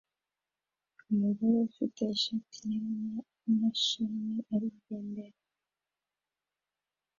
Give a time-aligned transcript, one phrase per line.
[1.11, 5.39] Umugore ufite ishati yera na imashini arigendera